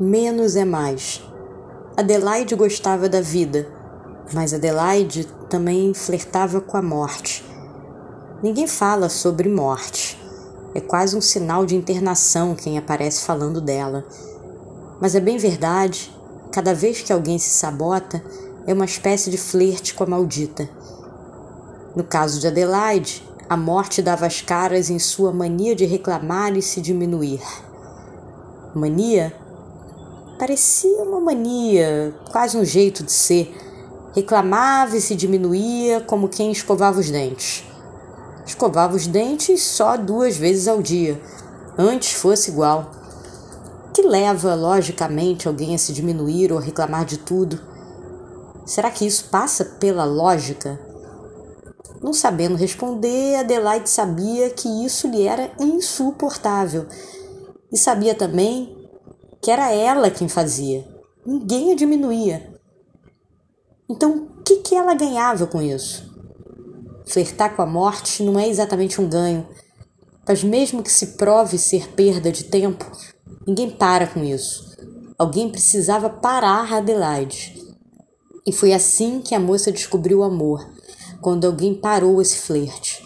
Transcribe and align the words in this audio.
menos 0.00 0.56
é 0.56 0.64
mais. 0.64 1.22
Adelaide 1.96 2.54
gostava 2.54 3.08
da 3.08 3.20
vida, 3.20 3.68
mas 4.32 4.52
Adelaide 4.52 5.24
também 5.48 5.94
flertava 5.94 6.60
com 6.60 6.76
a 6.76 6.82
morte. 6.82 7.44
Ninguém 8.42 8.66
fala 8.66 9.08
sobre 9.08 9.48
morte. 9.48 10.20
É 10.74 10.80
quase 10.80 11.16
um 11.16 11.20
sinal 11.20 11.64
de 11.64 11.76
internação 11.76 12.54
quem 12.54 12.76
aparece 12.76 13.24
falando 13.24 13.60
dela. 13.60 14.04
Mas 15.00 15.14
é 15.14 15.20
bem 15.20 15.38
verdade, 15.38 16.12
cada 16.50 16.74
vez 16.74 17.00
que 17.00 17.12
alguém 17.12 17.38
se 17.38 17.50
sabota, 17.50 18.22
é 18.66 18.72
uma 18.72 18.84
espécie 18.84 19.30
de 19.30 19.38
flerte 19.38 19.94
com 19.94 20.02
a 20.04 20.08
maldita. 20.08 20.68
No 21.94 22.02
caso 22.02 22.40
de 22.40 22.48
Adelaide, 22.48 23.22
a 23.48 23.56
morte 23.56 24.02
dava 24.02 24.26
as 24.26 24.40
caras 24.40 24.90
em 24.90 24.98
sua 24.98 25.32
mania 25.32 25.76
de 25.76 25.84
reclamar 25.84 26.56
e 26.56 26.62
se 26.62 26.80
diminuir. 26.80 27.42
Mania? 28.74 29.43
Parecia 30.38 31.02
uma 31.04 31.20
mania, 31.20 32.12
quase 32.32 32.56
um 32.56 32.64
jeito 32.64 33.04
de 33.04 33.12
ser. 33.12 33.54
Reclamava 34.12 34.96
e 34.96 35.00
se 35.00 35.14
diminuía 35.14 36.00
como 36.00 36.28
quem 36.28 36.50
escovava 36.50 36.98
os 36.98 37.08
dentes. 37.08 37.64
Escovava 38.44 38.96
os 38.96 39.06
dentes 39.06 39.62
só 39.62 39.96
duas 39.96 40.36
vezes 40.36 40.66
ao 40.66 40.82
dia, 40.82 41.20
antes 41.78 42.12
fosse 42.12 42.50
igual. 42.50 42.90
Que 43.94 44.02
leva, 44.02 44.56
logicamente, 44.56 45.46
alguém 45.46 45.72
a 45.74 45.78
se 45.78 45.92
diminuir 45.92 46.52
ou 46.52 46.58
a 46.58 46.62
reclamar 46.62 47.04
de 47.04 47.18
tudo? 47.18 47.60
Será 48.66 48.90
que 48.90 49.06
isso 49.06 49.28
passa 49.30 49.64
pela 49.64 50.04
lógica? 50.04 50.80
Não 52.02 52.12
sabendo 52.12 52.56
responder, 52.56 53.36
Adelaide 53.36 53.88
sabia 53.88 54.50
que 54.50 54.68
isso 54.84 55.06
lhe 55.06 55.26
era 55.26 55.52
insuportável 55.60 56.86
e 57.72 57.78
sabia 57.78 58.14
também 58.14 58.83
que 59.44 59.50
era 59.50 59.70
ela 59.70 60.10
quem 60.10 60.26
fazia, 60.26 60.88
ninguém 61.26 61.70
a 61.70 61.74
diminuía. 61.74 62.50
Então, 63.86 64.26
o 64.38 64.42
que, 64.42 64.56
que 64.56 64.74
ela 64.74 64.94
ganhava 64.94 65.46
com 65.46 65.60
isso? 65.60 66.10
Flertar 67.04 67.54
com 67.54 67.60
a 67.60 67.66
morte 67.66 68.22
não 68.22 68.40
é 68.40 68.48
exatamente 68.48 69.02
um 69.02 69.06
ganho, 69.06 69.46
mas 70.26 70.42
mesmo 70.42 70.82
que 70.82 70.90
se 70.90 71.08
prove 71.18 71.58
ser 71.58 71.90
perda 71.90 72.32
de 72.32 72.44
tempo, 72.44 72.90
ninguém 73.46 73.68
para 73.68 74.06
com 74.06 74.24
isso. 74.24 74.74
Alguém 75.18 75.50
precisava 75.50 76.08
parar 76.08 76.72
Adelaide. 76.72 77.62
E 78.46 78.50
foi 78.52 78.72
assim 78.72 79.20
que 79.20 79.34
a 79.34 79.40
moça 79.40 79.70
descobriu 79.70 80.20
o 80.20 80.24
amor 80.24 80.66
quando 81.20 81.46
alguém 81.46 81.74
parou 81.74 82.22
esse 82.22 82.38
flerte. 82.38 83.02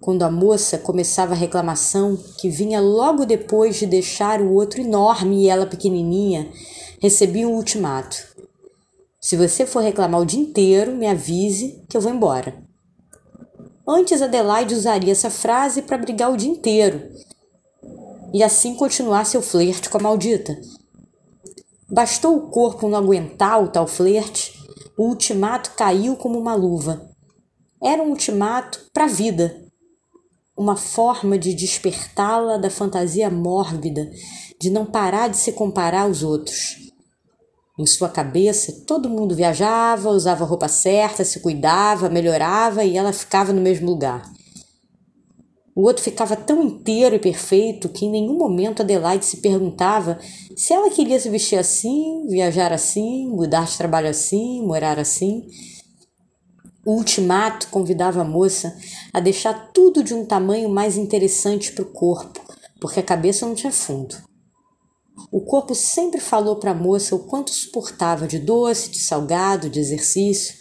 Quando 0.00 0.22
a 0.22 0.30
moça 0.30 0.78
começava 0.78 1.34
a 1.34 1.36
reclamação, 1.36 2.16
que 2.38 2.48
vinha 2.48 2.80
logo 2.80 3.26
depois 3.26 3.76
de 3.76 3.86
deixar 3.86 4.40
o 4.40 4.52
outro 4.54 4.80
enorme 4.80 5.44
e 5.44 5.48
ela 5.48 5.66
pequenininha, 5.66 6.50
recebia 7.00 7.46
um 7.46 7.54
ultimato. 7.54 8.16
Se 9.20 9.36
você 9.36 9.66
for 9.66 9.82
reclamar 9.82 10.20
o 10.20 10.24
dia 10.24 10.40
inteiro, 10.40 10.94
me 10.94 11.06
avise 11.06 11.84
que 11.88 11.96
eu 11.96 12.00
vou 12.00 12.10
embora. 12.12 12.62
Antes 13.86 14.22
Adelaide 14.22 14.74
usaria 14.74 15.12
essa 15.12 15.28
frase 15.28 15.82
para 15.82 15.98
brigar 15.98 16.32
o 16.32 16.36
dia 16.36 16.50
inteiro 16.50 17.02
e 18.32 18.42
assim 18.42 18.74
continuar 18.74 19.26
seu 19.26 19.42
flerte 19.42 19.90
com 19.90 19.98
a 19.98 20.02
maldita. 20.02 20.58
Bastou 21.90 22.36
o 22.36 22.50
corpo 22.50 22.88
não 22.88 22.96
aguentar 22.96 23.62
o 23.62 23.68
tal 23.68 23.86
flerte, 23.86 24.54
o 24.96 25.08
ultimato 25.08 25.72
caiu 25.76 26.16
como 26.16 26.38
uma 26.38 26.54
luva 26.54 27.10
era 27.82 28.02
um 28.02 28.10
ultimato 28.10 28.78
para 28.92 29.04
a 29.04 29.08
vida, 29.08 29.56
uma 30.60 30.76
forma 30.76 31.38
de 31.38 31.54
despertá-la 31.54 32.58
da 32.58 32.68
fantasia 32.68 33.30
mórbida 33.30 34.10
de 34.60 34.68
não 34.68 34.84
parar 34.84 35.28
de 35.28 35.38
se 35.38 35.52
comparar 35.52 36.02
aos 36.02 36.22
outros. 36.22 36.92
Em 37.78 37.86
sua 37.86 38.10
cabeça, 38.10 38.84
todo 38.86 39.08
mundo 39.08 39.34
viajava, 39.34 40.10
usava 40.10 40.44
a 40.44 40.46
roupa 40.46 40.68
certa, 40.68 41.24
se 41.24 41.40
cuidava, 41.40 42.10
melhorava 42.10 42.84
e 42.84 42.94
ela 42.94 43.10
ficava 43.10 43.54
no 43.54 43.62
mesmo 43.62 43.88
lugar. 43.88 44.30
O 45.74 45.80
outro 45.80 46.02
ficava 46.02 46.36
tão 46.36 46.62
inteiro 46.62 47.16
e 47.16 47.18
perfeito 47.18 47.88
que 47.88 48.04
em 48.04 48.10
nenhum 48.10 48.36
momento 48.36 48.82
Adelaide 48.82 49.24
se 49.24 49.38
perguntava 49.38 50.18
se 50.54 50.74
ela 50.74 50.90
queria 50.90 51.18
se 51.18 51.30
vestir 51.30 51.58
assim, 51.58 52.26
viajar 52.28 52.70
assim, 52.70 53.26
mudar 53.28 53.64
de 53.64 53.78
trabalho 53.78 54.10
assim, 54.10 54.60
morar 54.60 54.98
assim. 54.98 55.46
O 56.84 56.94
ultimato 56.94 57.68
convidava 57.68 58.22
a 58.22 58.24
moça 58.24 58.76
a 59.12 59.20
deixar 59.20 59.70
tudo 59.72 60.02
de 60.02 60.14
um 60.14 60.24
tamanho 60.24 60.68
mais 60.68 60.96
interessante 60.96 61.72
para 61.72 61.82
o 61.82 61.92
corpo, 61.92 62.40
porque 62.80 63.00
a 63.00 63.02
cabeça 63.02 63.46
não 63.46 63.54
tinha 63.54 63.72
fundo. 63.72 64.16
O 65.30 65.42
corpo 65.42 65.74
sempre 65.74 66.20
falou 66.20 66.56
para 66.56 66.70
a 66.70 66.74
moça 66.74 67.14
o 67.14 67.26
quanto 67.26 67.50
suportava 67.50 68.26
de 68.26 68.38
doce, 68.38 68.90
de 68.90 68.98
salgado, 68.98 69.68
de 69.68 69.78
exercício. 69.78 70.54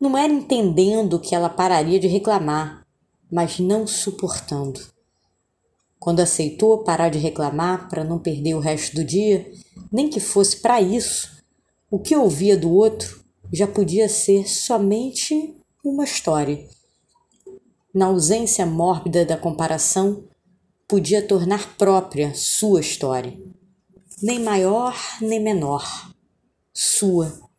Não 0.00 0.18
era 0.18 0.32
entendendo 0.32 1.20
que 1.20 1.34
ela 1.34 1.48
pararia 1.48 2.00
de 2.00 2.08
reclamar, 2.08 2.84
mas 3.30 3.60
não 3.60 3.86
suportando. 3.86 4.80
Quando 6.00 6.20
aceitou 6.20 6.82
parar 6.82 7.10
de 7.10 7.18
reclamar 7.18 7.88
para 7.88 8.02
não 8.02 8.18
perder 8.18 8.54
o 8.54 8.60
resto 8.60 8.96
do 8.96 9.04
dia, 9.04 9.48
nem 9.92 10.08
que 10.08 10.18
fosse 10.18 10.56
para 10.56 10.80
isso, 10.80 11.30
o 11.88 12.00
que 12.00 12.16
ouvia 12.16 12.56
do 12.56 12.72
outro 12.72 13.20
já 13.52 13.66
podia 13.66 14.08
ser 14.08 14.48
somente 14.48 15.56
uma 15.84 16.04
história. 16.04 16.68
Na 17.92 18.06
ausência 18.06 18.64
mórbida 18.64 19.24
da 19.24 19.36
comparação, 19.36 20.24
podia 20.88 21.26
tornar 21.26 21.76
própria 21.76 22.34
sua 22.34 22.80
história, 22.80 23.36
nem 24.22 24.38
maior 24.38 24.94
nem 25.20 25.40
menor, 25.40 26.12
sua. 26.72 27.49